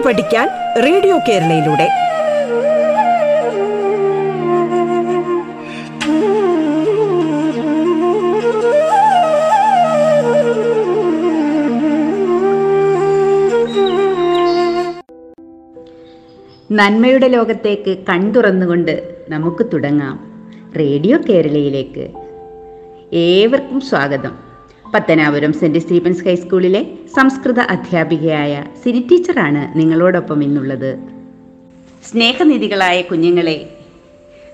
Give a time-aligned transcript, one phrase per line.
[0.00, 0.48] പാട്ട് പഠിക്കാൻ
[0.82, 1.88] റേഡിയോ കേരളയിലൂടെ.
[16.72, 20.42] നന്മയുടെ ലോകത്തേക്ക് കൺതുറന്നുകൊണ്ട് നമുക്ക് തുടങ്ങാം
[20.78, 22.08] റേഡിയോ കേരളയിലേക്ക്.
[23.12, 24.49] ഏവർക്കും സ്വാഗതം.
[24.94, 26.86] പത്തനാപുരം സെന്റ് സ്റ്റീഫൻസ് ഹൈസ്കൂളിലെ
[27.16, 30.98] സംസ്കൃത അധ്യാപികയായ സിനി ടീച്ചറാണ് നിങ്ങളോടൊപ്പം ഇന്നുള്ളത്.
[32.10, 33.70] സ്നേഹനിധികളായ കുഞ്ഞുങ്ങളെ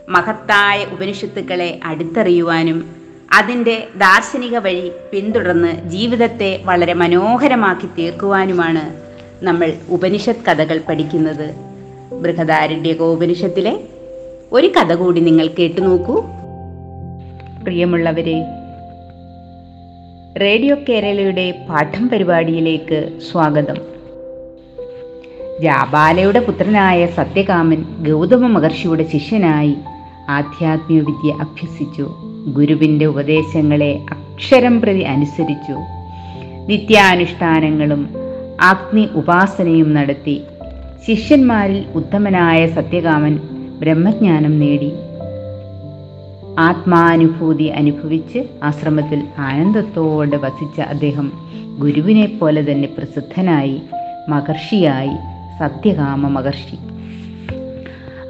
[0.09, 2.87] മഹത്തായ ഉപനിഷത്തുക്കളെ അടുത്തറിയുവാനും
[3.33, 8.85] അതിന്റെ ദാർശനിക വഴി പിന്തുടർന്ന് ജീവിതത്തെ വളരെ മനോഹരമാക്കി തീർക്കുവാനുമാണ്
[9.45, 11.55] നമ്മൾ ഉപനിഷത്ത് കഥകൾ പഠിക്കുന്നത്.
[12.23, 13.81] ബൃഹദാരണ്യക ഉപനിഷത്തിലെ
[14.53, 16.21] ഒരു കഥ കൂടി നിങ്ങൾ കേട്ടു നോക്കൂ.
[17.65, 18.56] പ്രിയമുള്ളവരെ
[20.41, 23.75] റേഡിയോ കേരളയുടെ പാഠം പരിപാടിയിലേക്ക് സ്വാഗതം.
[25.63, 29.75] ജാബാലയുടെ പുത്രനായ സത്യകാമൻ ഗൗതമ മഹർഷിയുടെ ശിഷ്യനായി
[30.29, 32.15] ആധ്യാത്മിക വിദ്യ അഭ്യസിച്ചു.
[32.53, 35.73] ഗുരുവിന്റെ ഉപദേശങ്ങളെ അക്ഷരം പ്രതി അനുസരിച്ചു.
[36.69, 38.09] നിത്യാനുഷ്ഠാനങ്ങളും
[38.61, 40.43] അഗ്നി ഉപാസനയും നടത്തി.
[41.07, 43.41] ശിഷ്യന്മാരിൽ ഉത്തമനായ സത്യകാമൻ
[43.81, 44.93] ബ്രഹ്മജ്ഞാനം നേടി.
[46.59, 51.33] ആത്മാനുഭൂതി അനുഭവിച്ച് ആശ്രമത്തിൽ ആനന്ദത്തോടെ വസിച്ച അദ്ദേഹം
[51.79, 53.83] ഗുരുവിനെ പോലെ തന്നെ പ്രസിദ്ധനായി
[54.29, 55.11] മഹർഷിയായി
[55.61, 56.79] സത്യകാമ മഹർഷി.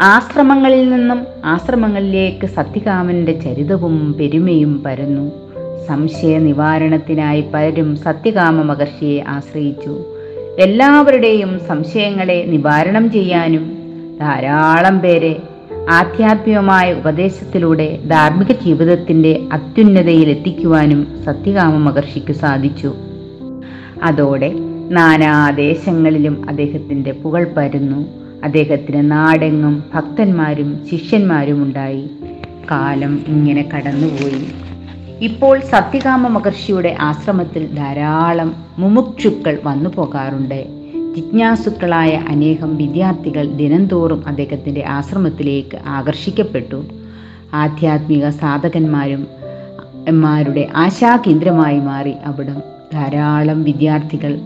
[0.00, 5.32] ആശ്രമങ്ങളിൽ നിന്നും ആശ്രമങ്ങളിലേക്ക് സത്യകാമന്റെ ചരിതവും പെരുമയും പരന്നു.
[5.86, 10.04] സംശയ നിവാരണത്തിനായി പലരും സത്യകാമ മഹർഷിയെ ആശ്രയിച്ചു.
[10.58, 13.78] എല്ലാവരുടെയും സംശയങ്ങളെ നിവാരണം ചെയ്യാനും
[14.20, 15.42] ധാരാളം പേരെ
[15.90, 22.94] ആധ്യാത്മികമായ ഉപദേശത്തിലൂടെ ധാർമ്മിക ജീവിതത്തിന്റെ അത്യുന്നതയിൽ എത്തിക്കുവാനും സത്യകാമ മഹർഷിക്ക് സാധിച്ചു.
[24.02, 24.52] അതോടെ
[24.90, 28.06] നാനാദേശങ്ങളിലും അദ്ദേഹത്തിന്റെ പുകൾ പരന്നു.
[28.44, 32.10] അദ്ദേഹത്തിന് നാടെങ്ങും ഭക്തന്മാരും ശിഷ്യന്മാരും ഉണ്ടായി.
[32.70, 34.46] കാലം ഇങ്ങനെ കടന്നുപോയി.
[35.20, 40.75] ഇപ്പോൾ സത്യകാമ മഹർഷിയുടെ ആശ്രമത്തിൽ ധാരാളം മുമുക്ഷുക്കൾ വന്നു പോകാറുണ്ട്
[41.16, 46.84] ജിജ്ഞാസുക്കളായ അനേകം വിദ്യാർത്ഥികൾ ദിനംതോറും അദ്ദേഹത്തിന്റെ ആശ്രമത്തിലേക്ക് ആകർഷിക്കപ്പെട്ടു.
[47.54, 49.26] ആധ്യാത്മിക സാധകന്മാരും
[50.10, 52.10] മാരുടെ ആശാകേന്ദ്രമായി മാറി.
[52.10, 52.62] അവിടം
[52.92, 54.38] ധാരാളം വിദ്യാർത്ഥികൾ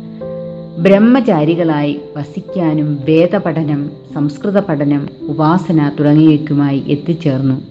[0.79, 7.63] ബ്രഹ്മചാരികളായി വസിക്കാനും വേദപഠനം സംസ്കൃത പഠനം ഉപാസന തുടങ്ങിയവയ്ക്കുമായി എത്തിച്ചേർന്നു.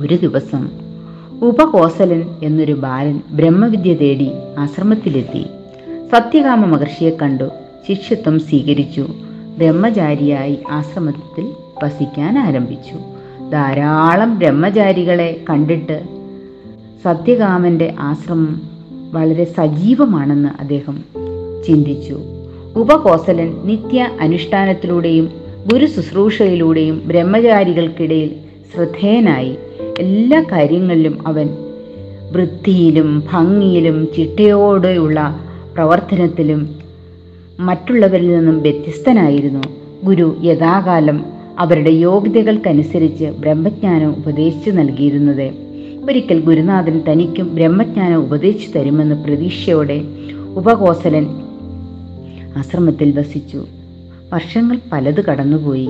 [0.00, 0.70] ഒരു ദിവസം
[1.42, 5.46] ഉപകോസലൻ എന്നൊരു ബാലൻ ബ്രഹ്മവിദ്യ തേടി ആശ്രമത്തിലെത്തി.
[6.12, 7.44] സത്യകാമ മഹർഷിയെ കണ്ടു.
[7.88, 9.06] ശിഷ്യത്വം സ്വീകരിച്ചു.
[9.58, 11.52] ബ്രഹ്മചാരിയായി ആശ്രമത്തിൽ
[11.84, 12.94] വസിക്കാൻ ആരംഭിച്ചു.
[13.50, 16.02] ധാരാളം ബ്രഹ്മചാരികളെ കണ്ടിട്ട്
[17.04, 18.62] സത്യകാമന്റെ ആശ്രമം
[19.12, 21.04] വളരെ സജീവമാണെന്ന് അദ്ദേഹം
[21.66, 22.20] ചിന്തിച്ചു.
[22.76, 25.30] ഉപകോസലൻ നിത്യ അനുഷ്ഠാനത്തിലൂടെയും
[25.72, 28.34] ഗുരു ശുശ്രൂഷയിലൂടെയും ബ്രഹ്മചാരികൾക്കിടയിൽ
[28.74, 29.56] ശ്രദ്ധേയനായി.
[29.98, 31.48] എല്ലാ കാര്യങ്ങളിലും അവൻ
[32.32, 35.40] വൃത്തിയിലും ഭംഗിയിലും ചിട്ടയോടെയുള്ള
[35.74, 36.81] പ്രവർത്തനത്തിലും
[37.62, 39.62] മറ്റുള്ളവരിൽ നിന്നും വ്യത്യസ്തനായിരുന്നു.
[40.04, 41.24] ഗുരു യഥാകാലം
[41.58, 45.52] അവരുടെ യോഗ്യതകൾക്കനുസരിച്ച് ബ്രഹ്മജ്ഞാനം ഉപദേശിച്ചു നൽകിയിരുന്നത്.
[46.08, 50.00] ഒരിക്കൽ ഗുരുനാഥൻ തനിക്കും ബ്രഹ്മജ്ഞാനം ഉപദേശിച്ചു തരുമെന്ന് പ്രതീക്ഷയോടെ
[50.56, 51.26] ഉപകോസലൻ
[52.56, 53.66] ആശ്രമത്തിൽ വസിച്ചു.
[54.32, 55.88] വർഷങ്ങൾ പലത് കടന്നുപോയി.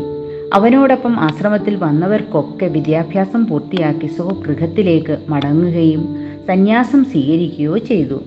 [0.55, 6.17] അവനോടൊപ്പം ആശ്രമത്തിൽ വന്നവർക്കൊക്കെ വിദ്യാഭ്യാസം പൂർത്തിയാക്കി സ്വഗൃഹത്തിലേക്ക് മടങ്ങുകയും
[6.49, 8.21] സന്യാസം സ്വീകരിക്കുകയോ ചെയ്തു.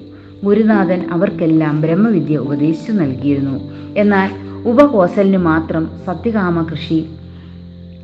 [0.44, 3.72] ഗുരുനാഥൻ അവർക്കെല്ലാം ബ്രഹ്മവിദ്യ ഉപദേശിച്ചു നൽകിയിരുന്നു.
[3.98, 4.30] എന്നാൽ
[4.66, 7.06] ഉപകോസലിന് മാത്രം സത്യകാമ കൃഷി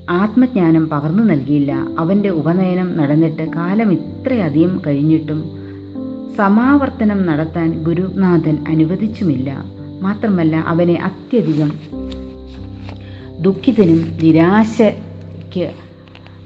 [0.10, 1.88] ആത്മജ്ഞാനം പകർന്നു നൽകിയില്ല.
[2.00, 5.62] അവന്റെ ഉപനയനം നടന്നിട്ട് കാലം ഇത്രയധികം കഴിഞ്ഞിട്ടും
[6.38, 9.64] സമാവർത്തനം നടത്താൻ ഗുരുനാഥൻ അനുവദിച്ചുമില്ല.
[10.02, 11.72] മാത്രമല്ല അവനെ അത്യധികം
[13.42, 15.72] ദുഃഖിതനും നിരാശയ്ക്ക്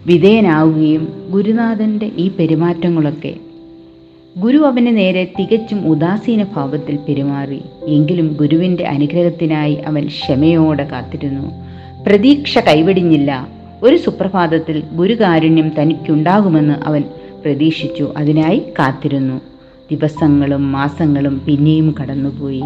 [0.05, 3.37] വിധേയനാവുകയും ഗുരുനാഥന്റെ ഈ പെരുമാറ്റങ്ങളൊക്കെ
[4.37, 7.61] ഗുരു അവന് നേരെ തികച്ചും ഉദാസീന ഭാവത്തിൽ പെരുമാറി.
[7.87, 11.51] എങ്കിലും ഗുരുവിന്റെ അനുഗ്രഹത്തിനായി അവൻ ക്ഷമയോടെ കാത്തിരുന്നു.
[12.07, 13.47] പ്രതീക്ഷ കൈവിടിഞ്ഞില്ല.
[13.83, 17.03] ഒരു സുപ്രഭാതത്തിൽ ഗുരുകാരുണ്യം തനിക്കുണ്ടാകുമെന്ന് അവൻ
[17.45, 18.13] പ്രതീക്ഷിച്ചു.
[18.17, 19.41] അതിനായി കാത്തിരുന്നു.
[19.91, 22.63] ദിവസങ്ങളും മാസങ്ങളും പിന്നെയും കടന്നുപോയി.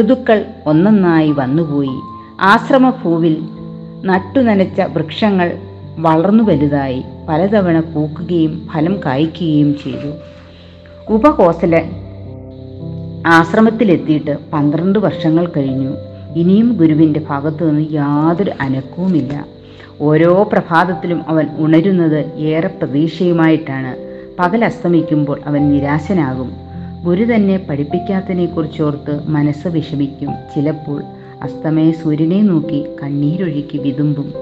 [0.00, 2.00] ഋതുക്കൾ ഒന്നൊന്നായി വന്നുപോയി.
[2.40, 3.36] ആശ്രമഭൂവിൽ
[4.04, 5.58] നട്ടുനനച്ച വൃക്ഷങ്ങൾ
[5.98, 7.02] വളർന്നു വലുതായി.
[7.28, 10.12] പലതവണ പൂക്കുകയും ഫലം കായ്ക്കുകയും ചെയ്തു.
[11.10, 11.90] ഉപകോസലൻ
[13.26, 15.90] ആശ്രമത്തിലെത്തിയിട്ട് പന്ത്രണ്ട് വർഷങ്ങൾ കഴിഞ്ഞു.
[16.36, 19.46] ഇനിയും ഗുരുവിന്റെ ഭാഗത്തു നിന്ന് യാതൊരു അനക്കവുമില്ല.
[20.00, 23.96] ഓരോ പ്രഭാതത്തിലും അവൻ ഉണരുന്നത് ഏറെ പ്രതീക്ഷയുമായിട്ടാണ്.
[24.38, 26.52] പകൽ അസ്തമിക്കുമ്പോൾ അവൻ നിരാശനാകും.
[27.04, 30.32] ഗുരു തന്നെ പഠിപ്പിക്കാത്തതിനെക്കുറിച്ചോർത്ത് മനസ്സ് വിഷമിക്കും.
[30.56, 31.02] ചിലപ്പോൾ
[31.42, 34.34] അസ്തമയ സൂര്യനെ നോക്കി കണ്ണീരൊഴുക്കി വിതുമ്പും.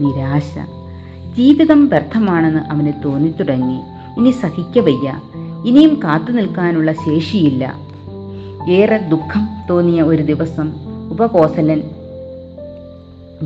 [0.00, 0.58] നിരാശ.
[1.36, 3.80] ജീവിതം വ്യർത്ഥമാണെന്ന് അവന് തോന്നിത്തുടങ്ങി.
[4.18, 5.20] ഇനി സഹിക്കവയ്യ.
[5.66, 7.74] ഇനിയും കാത്തു നിൽക്കാനുള്ള ശേഷിയില്ല.
[8.70, 10.72] ഏറെ ദുഃഖം തോന്നിയ ഒരു ദിവസം
[11.10, 11.82] ഉപകോസലൻ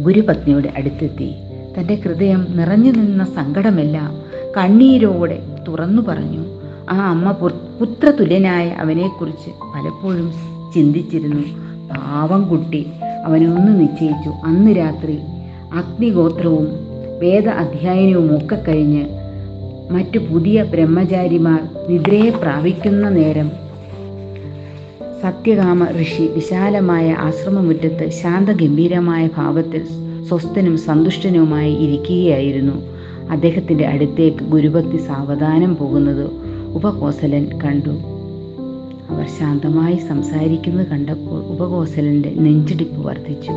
[0.02, 1.34] ഗുരുപത്നിയുടെ അടുത്തെത്തി.
[1.78, 4.18] തന്റെ ഹൃദയം നിറഞ്ഞു നിന്ന സങ്കടമെല്ലാം
[4.56, 6.44] കണ്ണീരോടെ തുറന്നു പറഞ്ഞു.
[6.90, 10.32] ആ അമ്മ പുത്രതുല്യനായ അവനെക്കുറിച്ച് പലപ്പോഴും
[10.74, 11.42] ചിന്തിച്ചിരുന്നു.
[11.88, 12.86] പാവം കുട്ടി.
[13.24, 14.28] അവനൊന്ന് നിശ്ചയിച്ചു.
[14.44, 15.18] അന്ന് രാത്രി
[15.74, 16.68] അഗ്നിഗോത്രവും
[17.18, 19.04] വേദ അധ്യയനവും ഒക്കെ കഴിഞ്ഞ്
[19.90, 23.50] മറ്റു പുതിയ ബ്രഹ്മചാരിമാർ നിദ്രയെ പ്രാപിക്കുന്ന നേരം.
[25.22, 29.84] സത്യകാമ ഋഷി വിശാലമായ ആശ്രമമുറ്റത്ത് ശാന്തഗംഭീരമായ ഭാവത്തിൽ
[30.28, 32.72] സ്വസ്ഥനും സന്തുഷ്ടനുമായി ഇരിക്കുകയായിരുന്നു.
[33.30, 36.30] അദ്ദേഹത്തിന്റെ അടുത്തേക്ക് ഗുരുഭക്തി സാവധാനം പോകുന്നത്
[36.74, 37.90] ഉപകോസലൻ കണ്ടു.
[39.10, 43.52] അവർ ശാന്തമായി സംസാരിക്കുന്നത് കണ്ടപ്പോൾ ഉപകോസലന്റെ നെഞ്ചിടിപ്പ് വർദ്ധിച്ചു.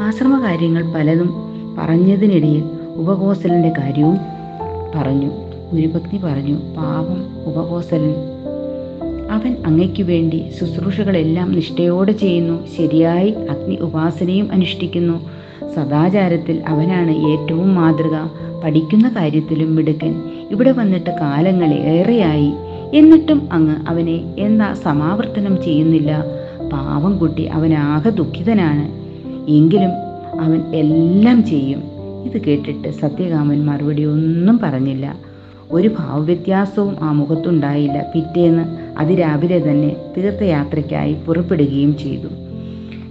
[0.00, 1.30] ആശ്രമകാര്യങ്ങൾ പലതും
[1.78, 2.62] പറഞ്ഞതിനിടയിൽ
[2.94, 4.37] ഉപകോസലന്റെ കാര്യവും
[4.94, 5.30] പറഞ്ഞു.
[5.72, 8.14] ഗുരുഭക്തി പറഞ്ഞു പാപം ഉപകോസലൻ
[9.30, 12.66] അവൻ അങ്ങയ്ക്കു വേണ്ടി ശുശ്രൂഷകളെല്ലാം നിഷ്ഠയോടെ ചെയ്യുന്നു.
[12.78, 15.30] ശരിയായി അഗ്നി ഉപാസനയും അനുഷ്ഠിക്കുന്നു.
[15.76, 18.14] സദാചാരത്തിൽ അവനാണ് ഏറ്റവും മാതൃക.
[18.64, 20.22] പഠിക്കുന്ന കാര്യത്തിലും മിടുക്കൻ.
[20.50, 22.52] ഇവിടെ വന്നിട്ട് കാലങ്ങൾ ഏറെയായി.
[22.94, 26.24] എന്നിട്ടും അങ്ങ് അവനെ എന്താ സമാവർത്തനം ചെയ്യുന്നില്ല.
[26.72, 28.88] പാവം കുട്ടി അവനാകെ ദുഃഖിതനാണ്.
[29.50, 29.90] എങ്കിലും
[30.40, 31.97] അവൻ എല്ലാം ചെയ്യും.
[32.28, 35.16] ഇത് കേട്ടിട്ട് സത്യകാമൻ മറുപടി ഒന്നും പറഞ്ഞില്ല.
[35.70, 38.12] ഒരു ഭാവവ്യത്യാസവും ആ മുഖത്തുണ്ടായില്ല.
[38.14, 38.64] പിറ്റേന്ന്
[38.98, 42.28] അതിരാവിലെ തന്നെ തീർത്ഥയാത്രയ്ക്കായി പുറപ്പെടുകയും ചെയ്തു.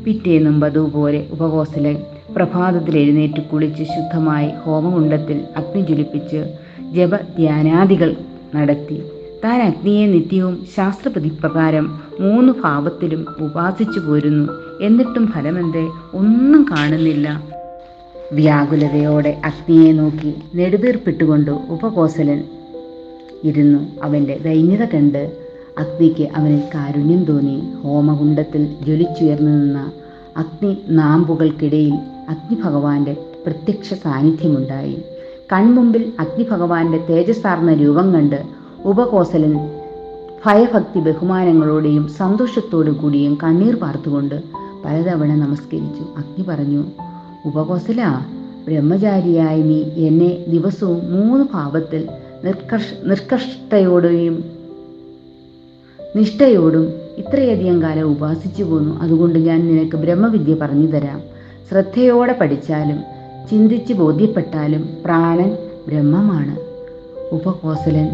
[0.06, 1.98] പിറ്റേന്നും പതുപോലെ ഉപവാസല
[2.36, 6.56] പ്രഭാതത്തിൽ എഴുന്നേറ്റ് കുളിച്ച് ശുദ്ധമായി ഹോമകുണ്ടത്തിൽ അഗ്നി ജ്വലിപ്പിച്ച്
[6.94, 8.16] ജപധ്യാനാദികൾ
[8.56, 9.02] നടത്തി.
[9.44, 14.54] താൻ അഗ്നിയെ നിത്യവും ശാസ്ത്രപ്രതിപ്രകാരം മൂന്ന് ഭാവത്തിലും ഉപാസിച്ചു പോരുന്നു.
[14.82, 15.90] എന്നിട്ടും ഫലമെന്തേ?
[16.14, 17.57] ഒന്നും കാണുന്നില്ല.
[18.34, 22.44] വ്യാകുലതയോടെ അഗ്നിയെ നോക്കി നെടുവീർപ്പിട്ടുകൊണ്ട് ഉപകോസലൻ
[23.44, 23.80] ഇരുന്നു.
[24.04, 25.32] അവന്റെ ദൈന്യത കണ്ട്
[25.78, 27.64] അഗ്നിക്ക് അവനിൽ കാരുണ്യം തോന്നി.
[27.84, 29.92] ഹോമകുണ്ടത്തിൽ ജ്വലിച്ചുയർന്നു നിന്ന
[30.38, 31.94] അഗ്നി നാമ്പുകൾക്കിടയിൽ
[32.30, 35.02] അഗ്നിഭഗവാന്റെ പ്രത്യക്ഷ സാന്നിധ്യമുണ്ടായി.
[35.54, 38.44] കൺമുമ്പിൽ അഗ്നിഭഗവാന്റെ തേജസ്സാർന്ന രൂപം കണ്ട്
[38.86, 39.72] ഉപകോസലൻ
[40.46, 44.44] ഭയഭക്തി ബഹുമാനങ്ങളോടെയും സന്തോഷത്തോടു കൂടിയും കണ്ണീർ പാർത്തുകൊണ്ട്
[44.86, 46.04] പലതവണ നമസ്കരിച്ചു.
[46.18, 46.86] അഗ്നി പറഞ്ഞു
[47.48, 48.22] ഉപകോസല.
[48.68, 52.08] ബ്രഹ്മചാരിയായി നീ എന്നെ ദിവസവും മൂന്ന് ഭാവത്തിൽ
[52.44, 54.44] നിർക്കർഷ നിർക്കഷ്ടയോടെയും
[56.16, 59.02] നിഷ്ഠയോടും ഇത്രയധികം കാലം ഉപാസിച്ചു പോന്നു.
[59.02, 61.22] അതുകൊണ്ട് ഞാൻ നിനക്ക് ബ്രഹ്മവിദ്യ പറഞ്ഞു തരാം.
[61.70, 63.00] ശ്രദ്ധയോടെ പഠിച്ചാലും
[63.50, 65.58] ചിന്തിച്ച് ബോധ്യപ്പെട്ടാലും പ്രാണൻ
[65.88, 66.60] ബ്രഹ്മമാണ്.
[67.32, 68.10] ഉപകോസലൻ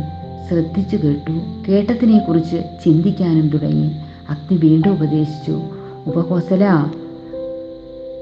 [0.50, 1.32] ശ്രദ്ധിച്ചു കേട്ടു.
[1.72, 3.92] കേട്ടതിനെക്കുറിച്ച് ചിന്തിക്കാനും തുടങ്ങി.
[4.30, 5.62] അഗ്നി വീണ്ടും ഉപദേശിച്ചു.
[6.08, 6.86] ഉപകോസല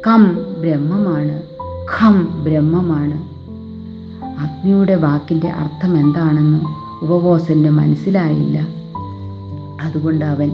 [0.08, 1.42] കം ബ്രഹ്മമാണ്.
[1.84, 3.14] ഖം ബ്രഹ്മമാണ്.
[4.40, 6.60] അഗ്നിയുടെ വാക്കിന്റെ അർത്ഥം എന്താണെന്ന്
[7.06, 8.68] ഉപകോസലിന് മനസ്സിലായില്ല.
[9.82, 10.54] അതുകൊണ്ട് അവൻ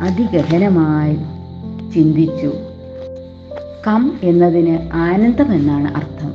[0.00, 1.14] അതിഗഹനമായി
[1.94, 2.50] ചിന്തിച്ചു.
[3.86, 6.32] കം എന്നതിന് ആനന്ദം എന്നാണ് അർത്ഥം.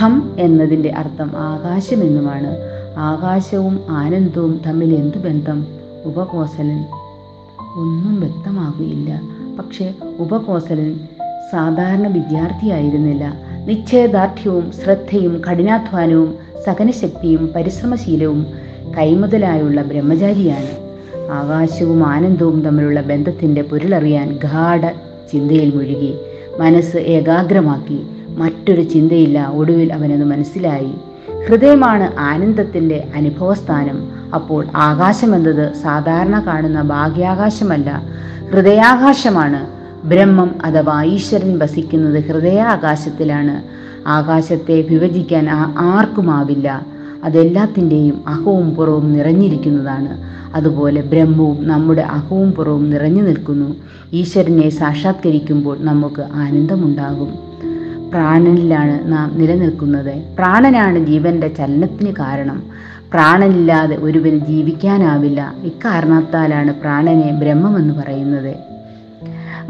[0.00, 2.56] ഖം എന്നതിന്റെ അർത്ഥം ആകാശമെന്നുമാണ്
[2.98, 5.66] ആകാശവും ആനന്ദവും തമ്മിൽ എന്തു ബന്ധം?
[6.04, 6.84] ഉപകോസലൻ
[7.74, 9.20] ഒന്നും വ്യക്തമാകുകയില്ല.
[9.58, 11.00] പക്ഷേ ഉപകോസലൻ
[11.52, 13.34] സാധാരണ വിദ്യാർത്ഥിയായിരുന്നില്ല.
[13.66, 16.34] നിശ്ചയദാർഢ്യവും ശ്രദ്ധയും കഠിനാധ്വാനവും
[16.66, 18.46] സഹനശക്തിയും പരിശ്രമശീലവും
[18.98, 20.90] കൈമുതലായുള്ള ബ്രഹ്മചാരിയാണ്.
[21.32, 24.80] ആകാശവും ആനന്ദവും തമ്മിലുള്ള ബന്ധത്തിന്റെ പൊരുളറിയാൻ ഗാഠ
[25.32, 26.14] ചിന്തയിൽ മുഴുകി.
[26.58, 28.06] മനസ്സ് ഏകാഗ്രമാക്കി.
[28.28, 30.92] മറ്റൊരു ചിന്തയില്ല ഒടുവിൽ അവനത് മനസ്സിലായി.
[31.48, 34.08] ഹൃദയമാണ് ആനന്ദത്തിന്റെ അനുഭവസ്ഥാനം.
[34.34, 38.02] അപ്പോൾ ആകാശമെന്നത് സാധാരണ കാണുന്ന ഭാഗ്യാകാശമല്ല
[38.52, 43.62] ഹൃദയാകാശമാണ് ബ്രഹ്മം അഥവാ ഈശ്വരൻ വസിക്കുന്നത് ഹൃദയാകാശത്തിലാണ്.
[44.08, 46.86] ആകാശത്തെ വിഭജിക്കാൻ ആർക്കുമാവില്ല.
[47.24, 50.18] അതെല്ലാത്തിന്റെയും അഹവും പുറവും നിറഞ്ഞിരിക്കുന്നതാണ്.
[50.54, 53.76] അതുപോലെ ബ്രഹ്മവും നമ്മുടെ അഹവും പുറവും നിറഞ്ഞു നിൽക്കുന്നു.
[54.12, 57.34] ഈശ്വരനെ സാക്ഷാത്കരിക്കുമ്പോൾ നമുക്ക് ആനന്ദമുണ്ടാകും.
[58.10, 60.22] പ്രാണനിലാണ് നാം നിലനിൽക്കുന്നത്.
[60.38, 62.62] പ്രാണനാണ് ജീവന്റെ ചലനത്തിന് കാരണം.
[63.12, 65.54] പ്രാണനില്ലാതെ ഒരുവന് ജീവിക്കാനാവില്ല.
[65.64, 68.69] ഇക്കാരണത്താലാണ് പ്രാണനെ ബ്രഹ്മമെന്ന് പറയുന്നത്.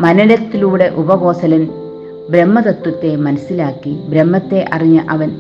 [0.00, 1.68] മനനത്തിലൂടെ ഉപകോസലൻ
[2.30, 5.36] ബ്രഹ്മതത്വത്തെ മനസ്സിലാക്കി ബ്രഹ്മത്തെ അറിഞ്ഞ അവൻ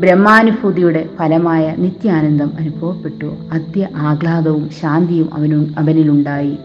[0.00, 3.36] ബ്രഹ്മാനുഭൂതിയുടെ ഫലമായ നിത്യാനന്ദം അനുഭവപ്പെട്ടു.
[3.52, 6.56] അത്യ ആഹ്ലാദവും ശാന്തിയും അവനു അവനിലുണ്ടായി.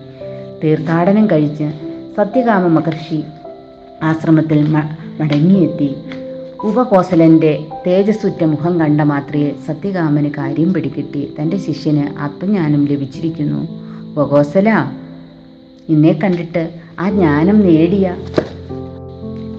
[0.64, 1.72] തീർത്ഥാടനം കഴിച്ച്
[2.18, 3.24] സത്യകാമ മഹർഷി
[4.04, 5.96] ആശ്രമത്തിൽ മടങ്ങിയെത്തി.
[6.64, 11.34] ഉപകോസലന്റെ തേജസ്സുറ്റ മുഖം കണ്ട മാത്രയെ സത്യകാമന് കാര്യം പിടികിട്ടി.
[11.42, 13.68] തന്റെ ശിഷ്യന് ആത്മജ്ഞാനം ലഭിച്ചിരിക്കുന്നു.
[14.12, 14.92] ഉപകോസല
[15.90, 18.16] നിന്നെ കണ്ടിട്ട് ആ ജ്ഞാനം നേടിയ.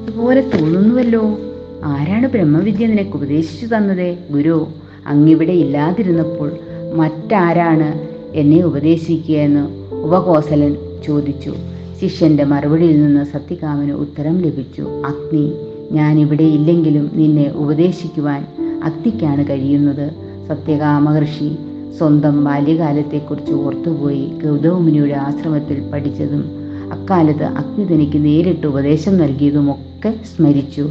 [0.08, 1.38] ഇതുപോലെ തോന്നുന്നുവല്ലോ.
[1.84, 4.66] ആരാണ് ബ്രഹ്മവിദ്യ നിനക്ക് ഉപദേശിച്ചു തന്നത് ഗുരു?
[5.06, 6.52] അങ്ങിവിടെ ഇല്ലാതിരുന്നപ്പോൾ
[6.94, 10.76] മറ്റാരാണ് എന്നെ ഉപദേശിക്കുക എന്ന് ഉപകോസലൻ
[11.06, 11.54] ചോദിച്ചു.
[12.02, 14.82] ശിഷ്യന്റെ മറുപടിയിൽ നിന്ന് സത്യകാമന് ഉത്തരം ലഭിച്ചു.
[14.82, 15.52] അഗ്നി
[15.92, 18.46] ഞാൻ ഇവിടെ ഇല്ലെങ്കിലും നിന്നെ ഉപദേശിക്കുവാൻ
[18.84, 20.10] അഗ്നിക്കാണ് കഴിയുന്നത്.
[20.48, 21.56] സത്യകാമ ഋഷി
[21.98, 26.63] സ്വന്തം ബാല്യകാലത്തെക്കുറിച്ച് ഓർത്തുപോയി ഗൗതമുനിയുടെ ആശ്രമത്തിൽ പഠിച്ചതും
[26.94, 30.84] അക്കാലത്ത് അഗ്നി തനിക്ക് നേരിട്ട് ഉപദേശം നൽകിയതുമൊക്കെ സ്മരിച്ചു.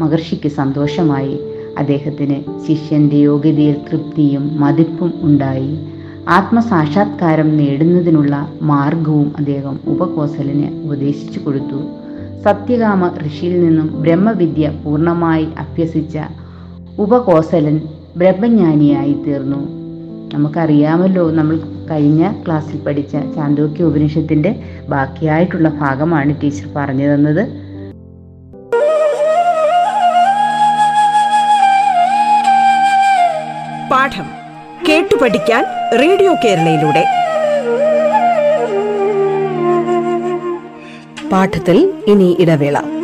[0.00, 1.38] മഹർഷിക്ക് സന്തോഷമായി.
[1.78, 2.36] അദ്ദേഹത്തിന്
[2.68, 5.78] ശിഷ്യന്റെ യോഗ്യതയിൽ തൃപ്തിയും മതിപ്പും ഉണ്ടായി.
[6.28, 11.80] ആത്മസാക്ഷാത്കാരം നേടുന്നതിനുള്ള മാർഗവും അദ്ദേഹം ഉപകോസലിന് ഉപദേശിച്ചു കൊടുത്തു.
[12.44, 16.18] സത്യകാമ ഋഷിയിൽ നിന്നും ബ്രഹ്മവിദ്യ പൂർണമായി അഭ്യസിച്ച
[16.98, 17.80] ഉപകോസലൻ
[18.16, 19.60] ബ്രഹ്മജ്ഞാനിയായി തീർന്നു.
[20.34, 21.60] നമുക്കറിയാമല്ലോ നമ്മൾ
[21.90, 24.54] കഴിഞ്ഞ ക്ലാസ്സിൽ പഠിച്ച ചാന്തോക്യ ഉപനിഷത്തിന്റെ
[24.88, 27.66] ബാക്കിയായിട്ടുള്ള ഭാഗമാണ് ടീച്ചർ പറഞ്ഞു തന്നത്
[33.90, 34.28] പാഠം
[34.88, 35.64] കേട്ടു പഠിക്കാൻ
[35.98, 37.04] റേഡിയോ കേരളയിലൂടെ.
[41.32, 42.95] പാഠത്തിൽ ഇനി ഇടവേള.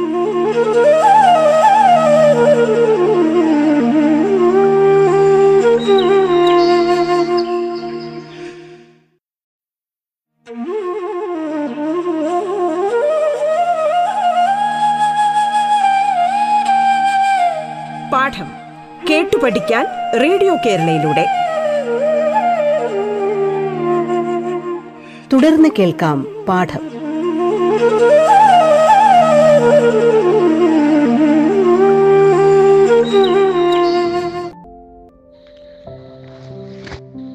[20.20, 21.26] റേഡിയോ കേരളയിലൂടെ.
[25.32, 26.80] തുടർന്ന് കേൾക്കാം പാഠം.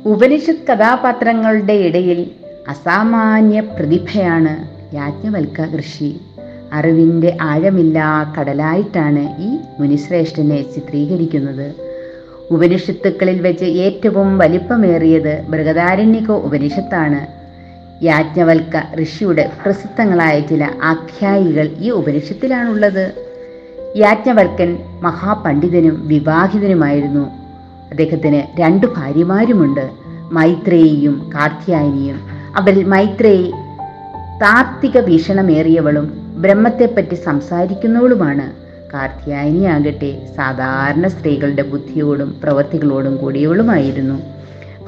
[0.06, 2.32] ഉപനിഷത് കഥാപാത്രങ്ങളുടെ ഇടയിൽ
[2.68, 6.20] അസാമാന്യ പ്രതിഭയാണ് യാജ്ഞവൽക്ക കൃഷി
[6.74, 11.87] അറിവിന്റെ ആഴമില്ലാ കടലായിട്ടാണ് ഈ മുനിശ്രേഷ്ഠനെ ചിത്രീകരിക്കുന്നത്.
[12.52, 17.38] ഉപനിഷത്തുക്കളിൽ വെച്ച് ഏറ്റവും വലിപ്പമേറിയത് ബൃഹദാരണ്യക ഉപനിഷത്താണ്.
[18.06, 23.12] യാജ്ഞവൽക്ക ഋഷിയുടെ പ്രസിദ്ധങ്ങളായ ചില ആഖ്യായികൾ ഈ ഉപനിഷത്തിലാണുള്ളത്.
[23.98, 27.30] യാജ്ഞവൽക്കൻ മഹാപണ്ഡിതനും വിവാഹിതനുമായിരുന്നു.
[27.90, 29.90] അദ്ദേഹത്തിന് രണ്ടു ഭാര്യമാരുമുണ്ട്.
[30.32, 32.20] മൈത്രേയിയും കാർത്യായനിയും.
[32.56, 33.52] അവരിൽ മൈത്രേയി
[34.42, 38.67] താർത്തിക വീക്ഷണമേറിയവളും ബ്രഹ്മത്തെപ്പറ്റി സംസാരിക്കുന്നവളുമാണ്.
[38.94, 44.22] കാർത്യായനിയാകട്ടെ സാധാരണ സ്ത്രീകളുടെ ബുദ്ധിയോടും പ്രവൃത്തികളോടും കൂടിയവളുമായിരുന്നു.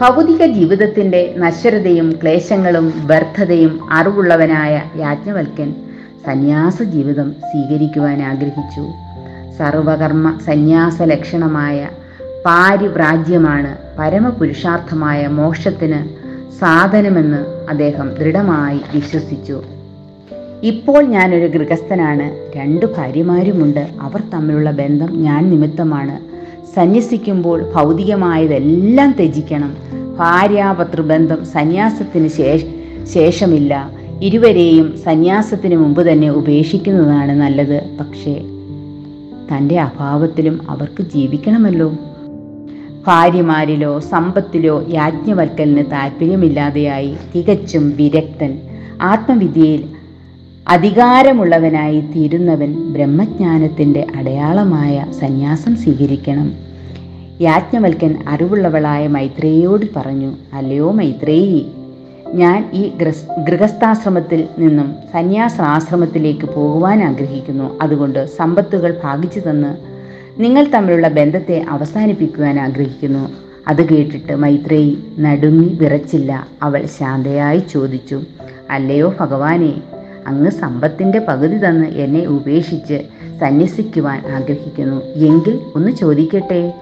[0.02, 5.74] ഭൗതിക ജീവിതത്തിന്റെ നശ്വരതയും ക്ലേശങ്ങളും വ്യർത്ഥതയും അറിവുള്ളവനായ യാജ്ഞവൽക്കൻ
[6.26, 8.86] സന്യാസ ജീവിതം സ്വീകരിക്കുവാൻ ആഗ്രഹിച്ചു.
[9.58, 11.88] സർവകർമ്മ സന്യാസ ലക്ഷണമായ
[12.46, 16.00] പാരിവ്രാജ്യമാണ് പരമപുരുഷാർത്ഥമായ മോക്ഷത്തിന്
[16.60, 19.64] സാധനമെന്ന് അദ്ദേഹം ദൃഢമായി വിശ്വസിച്ചു.
[20.64, 22.58] ഇപ്പോൾ ഞാനൊരു ഗൃഹസ്ഥനാണ്.
[22.58, 23.88] രണ്ടു ഭാര്യമാരുമുണ്ട്.
[24.02, 26.20] അവർ തമ്മിലുള്ള ബന്ധം ഞാൻ നിമിത്തമാണ്.
[26.76, 29.78] സന്യസിക്കുമ്പോൾ ഭൗതികമായതെല്ലാം ത്യജിക്കണം.
[30.18, 32.62] ഭാര്യാപത്രബന്ധം സന്യാസത്തിന് ശേഷ
[33.14, 33.92] ശേഷമില്ല.
[34.22, 37.84] ഇരുവരെയും സന്യാസത്തിന് മുമ്പ് തന്നെ ഉപേക്ഷിക്കുന്നതാണ് നല്ലത്.
[38.00, 38.34] പക്ഷേ
[39.54, 41.94] തന്റെ അഭാവത്തിലും അവർക്ക് ജീവിക്കണമല്ലോ.
[43.08, 48.60] ഭാര്യമാരിലോ സമ്പത്തിലോ യാജ്ഞവൽക്കലിന് താല്പര്യമില്ലാതെയായി തികച്ചും വിരക്തൻ.
[49.02, 49.99] ആത്മവിദ്യയിൽ
[50.70, 56.54] അധികാരമുള്ളവനായി തീരുന്നവൻ ബ്രഹ്മജ്ഞാനത്തിന്റെ അടയാളമായ സന്യാസം സ്വീകരിക്കണം.
[57.42, 61.66] യാജ്ഞവൽക്കൻ അറിവുള്ളവളായ മൈത്രേയോട് പറഞ്ഞു അല്ലയോ മൈത്രേയി
[62.34, 62.92] ഞാൻ ഈ
[63.48, 67.80] ഗൃഹസ്ഥാശ്രമത്തിൽ നിന്നും സന്യാസാശ്രമത്തിലേക്ക് പോകുവാൻ ആഗ്രഹിക്കുന്നു.
[67.82, 69.72] അതുകൊണ്ട് സമ്പത്തുകൾ ഭാഗിച്ചു തന്ന്
[70.42, 73.30] നിങ്ങൾ തമ്മിലുള്ള ബന്ധത്തെ അവസാനിപ്പിക്കുവാൻ ആഗ്രഹിക്കുന്നു.
[73.68, 76.48] അത് കേട്ടിട്ട് മൈത്രേയി നടുങ്ങി വിറച്ചില്ല.
[76.64, 78.22] അവൾ ശാന്തയായി ചോദിച്ചു
[78.72, 79.74] അല്ലയോ ഭഗവാനെ
[80.30, 83.02] അങ്ങ് സമ്പത്തിന്റെ പകുതി തന്ന് എന്നെ ഉപേക്ഷിച്ച്
[83.40, 85.02] സന്യസിക്കുവാൻ ആഗ്രഹിക്കുന്നു.
[85.16, 86.74] എങ്കിൽ ഒന്ന് ചോദിക്കട്ടെ?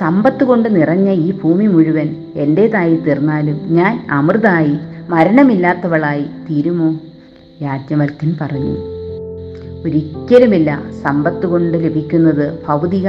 [0.00, 4.76] സമ്പത്ത് കൊണ്ട് നിറഞ്ഞ ഈ ഭൂമി മുഴുവൻ എന്റേതായി തീർന്നാലും ഞാൻ അമൃതായി
[5.08, 6.98] മരണമില്ലാത്തവളായി തീരുമോ?
[7.62, 8.76] യാജ്ഞവൽക്കൻ പറഞ്ഞു.
[9.84, 10.82] ഒരിക്കലുമില്ല.
[11.02, 13.08] സമ്പത്ത് കൊണ്ട് ലഭിക്കുന്നത് ഭൗതിക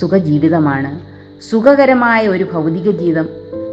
[0.00, 1.00] സുഖജീവിതമാണ്.
[1.50, 3.28] സുഖകരമായ ഒരു ഭൗതിക ജീവിതം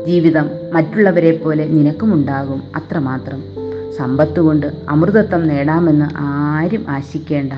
[0.08, 2.64] ജീവിതം മറ്റുള്ളവരെ പോലെ നിനക്കുമുണ്ടാകും.
[2.76, 3.65] അത്രമാത്രം.
[3.98, 7.54] സമ്പത്ത് കൊണ്ട് അമൃതത്വം നേടാമെന്ന് ആരും ആശിക്കേണ്ട.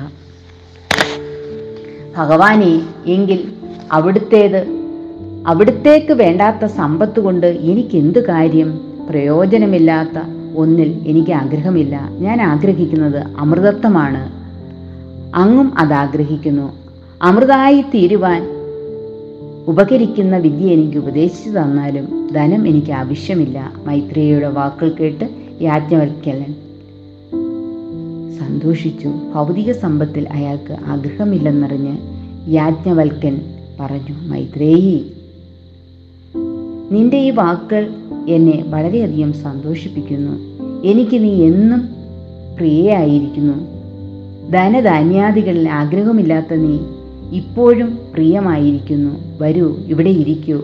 [2.16, 3.52] ഭഗവാനെ എങ്കിൽ
[3.92, 4.66] അവിടുത്തേത്
[5.46, 8.80] അവിടുത്തേക്ക് വേണ്ടാത്ത സമ്പത്ത് കൊണ്ട് എനിക്കെന്ത് കാര്യം?
[9.10, 10.18] പ്രയോജനമില്ലാത്ത
[10.56, 12.08] ഒന്നിൽ എനിക്ക് ആഗ്രഹമില്ല.
[12.18, 14.32] ഞാൻ ആഗ്രഹിക്കുന്നത് അമൃതത്വമാണ്.
[15.36, 16.72] അങ്ങും അതാഗ്രഹിക്കുന്നു.
[17.22, 18.50] അമൃതായി തീരുവാൻ
[19.68, 23.72] ഉപകരിക്കുന്ന വിദ്യ എനിക്ക് ഉപദേശിച്ചു തന്നാലും ധനം എനിക്ക് ആവശ്യമില്ല.
[23.84, 26.54] മൈത്രേയയുടെ വാക്കുകൾ കേട്ട് യാജ്ഞവൽക്കലൻ
[28.38, 29.08] സന്തോഷിച്ചു.
[29.34, 31.98] ഭൗതിക സമ്പത്തിൽ അയാൾക്ക് ആഗ്രഹമില്ലെന്നറിഞ്ഞ്
[32.48, 33.40] യാജ്ഞവൽക്കൻ
[33.80, 35.12] പറഞ്ഞു മൈത്രേയി
[36.90, 37.90] നിന്റെ ഈ വാക്കുകൾ
[38.28, 40.32] എന്നെ വളരെയധികം സന്തോഷിപ്പിക്കുന്നു.
[40.84, 41.88] എനിക്ക് നീ എന്നും
[42.56, 43.54] പ്രിയയായിരിക്കുന്നു.
[44.50, 46.78] ധനധാന്യാദികളിൽ ആഗ്രഹമില്ലാത്ത നീ
[47.32, 49.38] ഇപ്പോഴും പ്രിയമായിരിക്കുന്നു.
[49.40, 50.62] വരൂ ഇവിടെ ഇരിക്കൂ.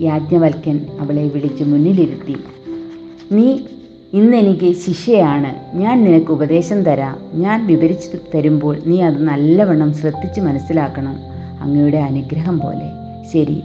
[0.00, 2.36] യാജ്ഞവൽക്കൻ അവളെ വിളിച്ച് മുന്നിലിരുത്തി.
[3.32, 3.58] നീ
[4.12, 7.16] ഇന്നെനിക്ക് ശിഷ്യയാണ് ഞാൻ നിനക്ക് ഉപദേശം തരാം.
[7.34, 11.16] ഞാൻ വിവരിച്ചു തരുമ്പോൾ നീ അത് നല്ലവണ്ണം ശ്രദ്ധിച്ച് മനസ്സിലാക്കണം.
[11.60, 12.90] അങ്ങയുടെ അനുഗ്രഹം പോലെ.
[13.32, 13.62] ശരി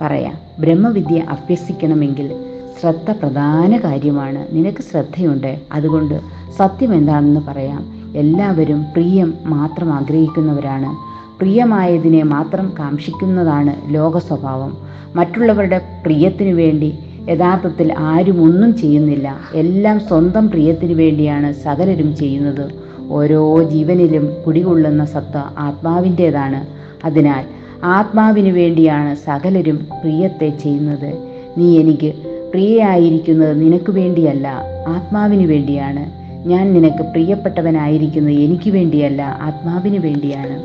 [0.00, 0.34] പറയാം.
[0.58, 2.44] ബ്രഹ്മവിദ്യ അഭ്യസിക്കണമെങ്കിൽ
[2.80, 4.46] ശ്രദ്ധ പ്രധാന കാര്യമാണ്.
[4.50, 5.60] നിനക്ക് ശ്രദ്ധയുണ്ട്.
[5.72, 6.20] അതുകൊണ്ട്
[6.56, 8.12] സത്യം എന്താണെന്ന് പറയാം.
[8.16, 11.10] എല്ലാവരും പ്രിയം മാത്രം ആഗ്രഹിക്കുന്നവരാണ്.
[11.40, 14.76] പ്രിയമായതിനെ മാത്രം കാക്ഷിക്കുന്നതാണ് ലോക സ്വഭാവം
[15.16, 19.36] മറ്റുള്ളവരുടെ പ്രിയത്തിനു വേണ്ടി യഥാർത്ഥത്തിൽ ആരും ഒന്നും ചെയ്യുന്നില്ല.
[19.54, 22.70] എല്ലാം സ്വന്തം പ്രിയത്തിനു വേണ്ടിയാണ് സകലരും ചെയ്യുന്നത്.
[23.08, 26.66] ഓരോ ജീവനിലും കുടികൊള്ളുന്ന സത്ത ആത്മാവിന്റേതാണ്.
[27.06, 27.44] അതിനാൽ
[27.84, 31.18] ആത്മാവിനു വേണ്ടിയാണ് സകലരും പ്രിയത്തെ ചെയ്യുന്നത്.
[31.58, 32.14] നീ എനിക്ക്
[32.50, 34.48] പ്രിയയായിരിക്കുന്നത് നിനക്ക് വേണ്ടിയല്ല
[34.88, 36.20] ആത്മാവിനു വേണ്ടിയാണ്.
[36.48, 40.62] ഞാൻ നിനക്ക് പ്രിയപ്പെട്ടവനായിരിക്കുന്നത് എനിക്ക് വേണ്ടിയല്ല ആത്മാവിന് വേണ്ടിയാണ്.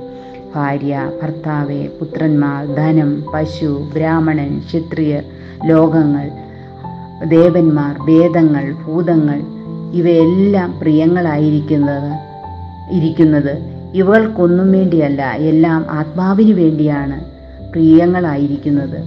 [0.56, 5.24] ഭാര്യ ഭർത്താവ് പുത്രന്മാർ ധനം പശു ബ്രാഹ്മണൻ ക്ഷത്രിയർ
[5.66, 6.45] ലോകങ്ങൾ
[7.24, 9.42] ദേവന്മാർ വേദങ്ങൾ ഭൂതങ്ങൾ
[9.94, 12.12] ഇവയെല്ലാം പ്രിയങ്ങളായിരിക്കുന്നത്
[12.92, 17.20] ഇരിക്കുന്നത് ഇവകൾക്കൊന്നും വേണ്ടിയല്ല എല്ലാം ആത്മാവിന് വേണ്ടിയാണ്
[17.72, 19.04] പ്രിയങ്ങളായിരിക്കുന്നത്.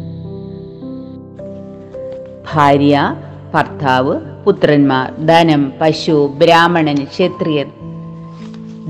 [2.54, 3.16] ഭാര്യ
[3.54, 7.66] ഭർത്താവ് പുത്രന്മാർ ധനം പശു ബ്രാഹ്മണൻ ക്ഷത്രിയർ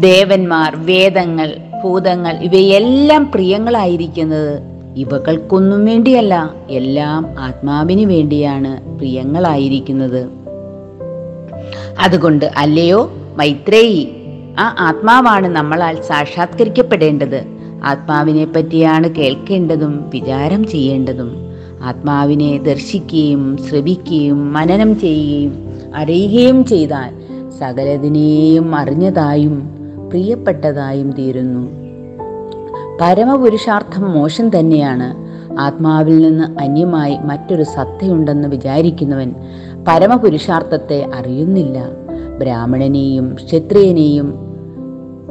[0.01, 10.29] ദേവന്മാർ വേദങ്ങൾ ഭൂതങ്ങൾ ഇവയെല്ലാം പ്രിയങ്ങളായിരിക്കുന്നത് ഇവകൾക്കൊന്നും വേണ്ടിയല്ല എല്ലാം ആത്മാവിന് വേണ്ടിയാണ് പ്രിയങ്ങളായിരിക്കുന്നത്.
[12.01, 14.09] അതുകൊണ്ട് അല്ലയോ മൈത്രേയി
[14.59, 17.45] ആ ആത്മാവാണ് നമ്മളാൽ സാക്ഷാത്കരിക്കപ്പെടേണ്ടത്.
[17.85, 21.49] ആത്മാവിനെ പറ്റിയാണ് കേൾക്കേണ്ടതും വിചാരം ചെയ്യേണ്ടതും.
[21.83, 27.19] ആത്മാവിനെ ദർശിക്കുകയും ശ്രവിക്കുകയും മനനം ചെയ്യുകയും അറിയുകയും ചെയ്താൽ
[27.59, 29.71] സകലതിനെയും അറിഞ്ഞതായും
[30.11, 31.88] പ്രിയപ്പെട്ടതായും തീരുന്നു.
[33.01, 35.29] പരമപുരുഷാർത്ഥം മോശം തന്നെയാണ്.
[35.61, 39.35] ആത്മാവിൽ നിന്ന് അന്യമായി മറ്റൊരു സത്തയുണ്ടെന്ന് വിചാരിക്കുന്നവൻ
[39.89, 41.79] പരമപുരുഷാർത്ഥത്തെ അറിയുന്നില്ല.
[42.39, 44.49] ബ്രാഹ്മണനെയും ക്ഷത്രിയനെയും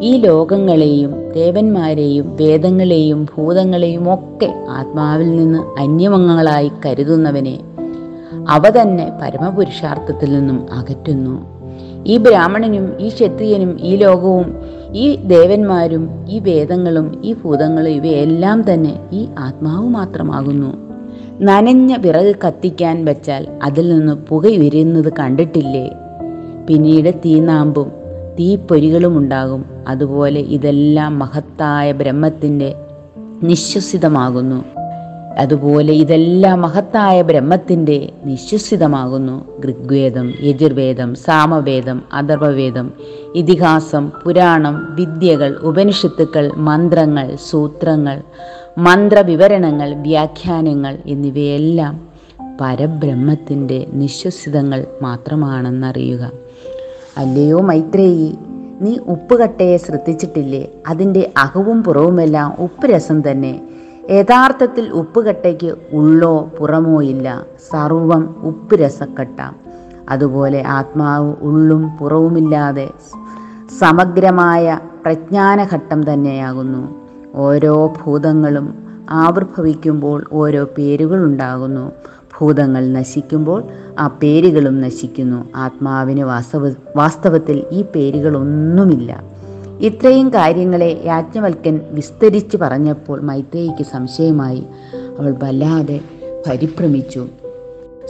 [0.01, 7.60] ഈ ലോകങ്ങളെയും ദേവന്മാരെയും വേദങ്ങളെയും ഭൂതങ്ങളെയും ഒക്കെ ആത്മാവിൽ നിന്ന് അന്യമംഗങ്ങളായി കരുതുന്നവനെ
[8.49, 11.57] അവ തന്നെ പരമപുരുഷാർത്ഥത്തിൽ നിന്നും അകറ്റുന്നു.
[12.08, 14.56] ഈ ബ്രാഹ്മണനും ഈ ക്ഷത്രിയനും ഈ ലോകവും
[14.93, 20.88] ഈ ദേവന്മാരും ഈ വേദങ്ങളും ഈ ഭൂതങ്ങളും ഇവയെല്ലാം തന്നെ ഈ ആത്മാവ് മാത്രമാകുന്നു.
[21.41, 25.91] നനഞ്ഞ വിറക് കത്തിക്കാൻ വെച്ചാൽ അതിൽ നിന്ന് പുകയുരുന്നത് കണ്ടിട്ടില്ലേ?
[26.67, 27.91] പിന്നീട് തീനാമ്പും
[28.39, 29.65] തീപ്പൊരികളും ഉണ്ടാകും.
[29.88, 32.76] അതുപോലെ ഇതെല്ലാം മഹത്തായ ബ്രഹ്മത്തിന്റെ
[33.43, 34.77] നിശ്വസിതമാകുന്നു.
[35.38, 39.62] അതുപോലെ ഇതെല്ലാം മഹത്തായ ബ്രഹ്മത്തിന്റെ നിശ്വസിതമാകുന്നു.
[39.65, 42.91] ഋഗ്വേദം യജുർവേദം സാമവേദം അഥർവവേദം
[43.36, 48.21] ഇതിഹാസം പുരാണം വിദ്യകൾ ഉപനിഷത്തുക്കൾ മന്ത്രങ്ങൾ സൂത്രങ്ങൾ
[48.78, 52.08] മന്ത്രവിവരണങ്ങൾ വ്യാഖ്യാനങ്ങൾ എന്നിവയെല്ലാം
[52.62, 56.32] പരബ്രഹ്മത്തിന്റെ നിശ്വസിതങ്ങൾ മാത്രമാണെന്നറിയുക.
[57.17, 58.36] അല്ലയോ മൈത്രേയി
[58.82, 60.67] നീ ഉപ്പുകട്ടയെ ശ്രദ്ധിച്ചിട്ടില്ലേ?
[60.88, 63.60] അതിന്റെ അകവും പുറവുമെല്ലാം ഉപ്പ് രസം തന്നെ.
[64.10, 67.46] യഥാർത്ഥത്തിൽ ഉപ്പുകട്ടയ്ക്ക് ഉള്ളോ പുറമോ ഇല്ല.
[67.70, 69.52] സർവം ഉപ്പ് രസക്കട്ട
[70.10, 72.89] അതുപോലെ ആത്മാവ് ഉള്ളും പുറവുമില്ലാതെ
[73.80, 76.96] സമഗ്രമായ പ്രജ്ഞാനഘട്ടം തന്നെയാകുന്നു.
[77.36, 78.74] ഓരോ ഭൂതങ്ങളും
[79.10, 81.91] ആവിർഭവിക്കുമ്പോൾ ഓരോ പേരുകൾ ഉണ്ടാകുന്നു.
[82.39, 83.63] ഭൂതങ്ങൾ നശിക്കുമ്പോൾ
[84.00, 85.46] ആ പേരുകളും നശിക്കുന്നു.
[85.56, 89.37] ആത്മാവിന് വാസ്തവ വാസ്തവത്തിൽ ഈ പേരുകളൊന്നുമില്ല.
[89.80, 94.63] ഇത്രയും കാര്യങ്ങളെ യാജ്ഞവൽക്കൻ വിസ്തരിച്ച് പറഞ്ഞപ്പോൾ മൈത്രേയിക്ക് സംശയമായി.
[95.20, 96.00] അവൾ വല്ലാതെ
[96.48, 97.28] പരിഭ്രമിച്ചു.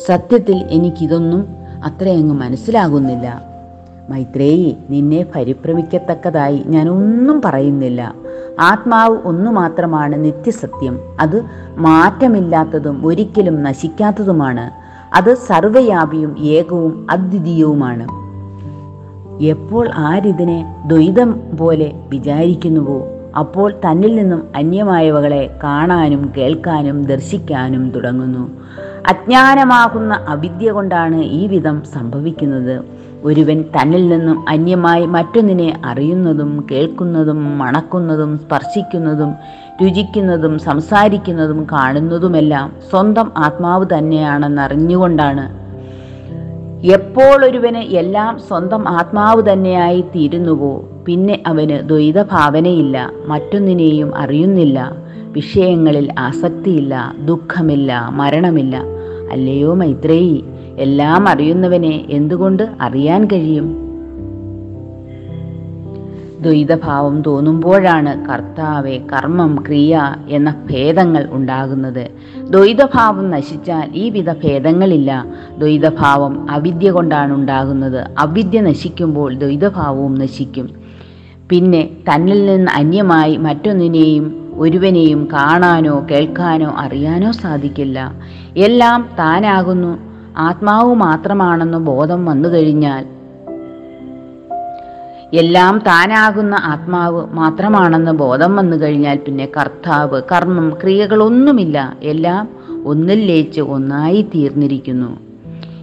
[0.05, 1.47] സത്യത്തിൽ എനിക്കിതൊന്നും
[1.83, 3.41] അത്രയങ്ങ് മനസ്സിലാകുന്നില്ല.
[4.09, 8.15] മൈത്രേയി നിന്നെ പരിഭ്രമിക്കത്തക്കതായി ഞാൻ ഒന്നും പറയുന്നില്ല.
[8.59, 10.99] ആത്മാവ് ഒന്നു മാത്രമാണ് നിത്യസത്യം.
[11.19, 11.43] അത്
[11.75, 14.71] മാറ്റമില്ലാത്തതും ഒരിക്കലും നശിക്കാത്തതുമാണ്.
[15.15, 18.26] അത് സർവയാപിയും ഏകവും അദ്വിതീയവുമാണ്.
[19.41, 28.49] എപ്പോൾ ആരിതിനെ ദ്വൈതം പോലെ വിചാരിക്കുന്നുവോ അപ്പോൾ തന്നിൽ നിന്നും അന്യമായവകളെ കാണാനും കേൾക്കാനും ദർശിക്കാനും തുടങ്ങുന്നു.
[29.07, 32.83] അജ്ഞാനമാകുന്ന അവിദ്യ കൊണ്ടാണ് ഈ വിധം സംഭവിക്കുന്നത്.
[33.23, 39.33] ഒരുവൻ തന്നിൽ നിന്നും അന്യമായി മറ്റൊന്നിനെ അറിയുന്നതും കേൾക്കുന്നതും മണക്കുന്നതും സ്പർശിക്കുന്നതും
[39.81, 45.66] രുചിക്കുന്നതും സംസാരിക്കുന്നതും കാണുന്നതുമെല്ലാം സ്വന്തം ആത്മാവ് തന്നെയാണെന്നറിഞ്ഞുകൊണ്ടാണ്
[46.83, 50.89] എപ്പോൾ ഒരുവന് എല്ലാം സ്വന്തം ആത്മാവ് തന്നെയായി തീരുന്നുവോ?
[51.05, 54.91] പിന്നെ അവന് ദ്വൈതഭാവനയില്ല മറ്റൊന്നിനെയും അറിയുന്നില്ല
[55.31, 58.75] വിഷയങ്ങളിൽ ആസക്തിയില്ല ദുഃഖമില്ല മരണമില്ല.
[59.31, 60.43] അല്ലയോ മൈത്രേയി
[60.77, 63.86] എല്ലാം അറിയുന്നവനെ എന്തുകൊണ്ട് അറിയാൻ കഴിയും?
[66.39, 72.09] ദ്വൈതഭാവം തോന്നുമ്പോഴാണ് കർത്താവെ കർമ്മം ക്രിയ എന്ന ഭേദങ്ങൾ ഉണ്ടാകുന്നത്.
[72.37, 75.25] ദ്വൈതഭാവം നശിച്ചാൽ ഈ വിധ ഭേദങ്ങളില്ല.
[75.57, 78.05] ദ്വൈതഭാവം അവിദ്യ കൊണ്ടാണ് ഉണ്ടാകുന്നത്.
[78.19, 80.69] അവിദ്യ നശിക്കുമ്പോൾ ദ്വൈതഭാവവും നശിക്കും.
[81.49, 88.11] പിന്നെ തന്നിൽ നിന്ന് അന്യമായി മറ്റൊന്നിനെയും ഒരുവനെയും കാണാനോ കേൾക്കാനോ അറിയാനോ സാധിക്കില്ല.
[88.57, 90.07] എല്ലാം താനാകുന്നു.
[90.37, 93.05] ആത്മാവ് മാത്രമാണെന്ന് ബോധം വന്നു കഴിഞ്ഞാൽ
[95.33, 101.97] എല്ലാം താനാകുന്ന ആത്മാവ് മാത്രമാണെന്ന് ബോധം വന്നു കഴിഞ്ഞാൽ പിന്നെ കർത്താവ് കർമ്മം ക്രിയകളൊന്നുമില്ല.
[102.03, 102.49] എല്ലാം
[102.85, 105.19] ഒന്നിൽ ലയിച്ച് ഒന്നായി തീർന്നിരിക്കുന്നു.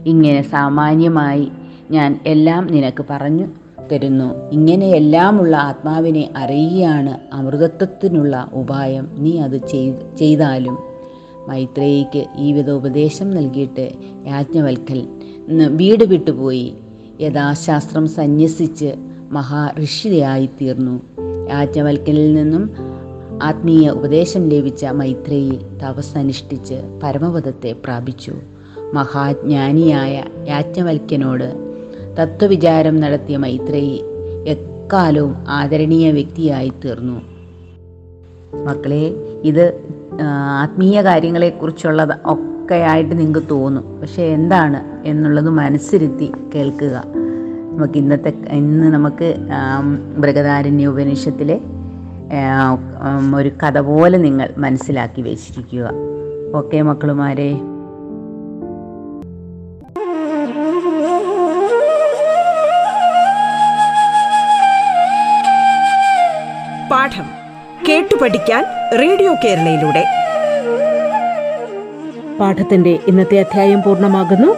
[0.06, 1.52] ഇങ്ങനെ സാമാന്യമായി
[1.90, 3.46] ഞാൻ എല്ലാം നിനക്ക് പറഞ്ഞു
[3.92, 4.50] തരുന്നു.
[4.50, 9.08] ഇങ്ങനെയെല്ലാമുള്ള ആത്മാവിനെ അറിയുകയാണ് അമൃതത്വത്തിനുള്ള ഉപായം.
[9.12, 9.66] നീ അത്
[10.18, 10.78] ചെയ്താലും
[11.48, 13.92] മൈത്രേയിക്ക് ഈ വിധ ഉപദേശം നൽകിയിട്ട്
[14.26, 15.06] യാജ്ഞവൽക്കൽ
[15.68, 16.74] വീട് വിട്ടുപോയി.
[17.20, 18.94] യഥാശാസ്ത്രം സന്യസിച്ച്
[19.34, 20.94] മഹാഋഷിയായി തീർന്നു
[21.48, 22.64] യാജ്ഞവൽക്കലിൽ നിന്നും
[23.42, 28.34] ആത്മീയ ഉപദേശം ലഭിച്ച മൈത്രേയി തപസ്സനുഷ്ഠിച്ച് പരമപദത്തെ പ്രാപിച്ചു.
[28.92, 31.48] മഹാജ്ഞാനിയായ യാജ്ഞവൽക്കനോട്
[32.20, 33.96] തത്വവിചാരം നടത്തിയ മൈത്രേയി
[34.46, 37.18] എക്കാലവും ആദരണീയ വ്യക്തിയായി തീർന്നു
[38.64, 39.04] മക്കളെ
[39.44, 39.64] ഇത്
[40.62, 44.00] ആത്മീയ കാര്യങ്ങളെക്കുറിച്ചുള്ളത് ഒക്കെയായിട്ട് നിങ്ങൾക്ക് തോന്നും.
[44.00, 47.23] പക്ഷെ എന്താണ് എന്നുള്ളത് മനസ്സിരുത്തി കേൾക്കുക.
[47.74, 49.34] നമുക്ക് ഇന്നത്തെ ഇന്ന് നമുക്ക്
[50.16, 51.60] മൃഗധാരണ്യ ഉപനിഷത്തിലെ
[53.36, 55.90] ഒരു കഥ പോലെ നിങ്ങൾ മനസ്സിലാക്കി വെച്ചിരിക്കുക.
[56.56, 57.52] ഓക്കെ മക്കളുമാരെ.
[66.90, 67.28] പാഠം
[67.88, 68.64] കേട്ടു പഠിക്കാൻ
[69.00, 70.04] റേഡിയോ കേരളയിലൂടെ.
[72.40, 74.56] പാഠത്തിന്റെ ഇന്നത്തെ അധ്യായം പൂർണമാകുന്നു.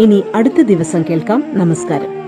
[0.00, 1.44] ഇനി അടുത്ത ദിവസം കേൾക്കാം.
[1.54, 2.23] നമസ്കാരം.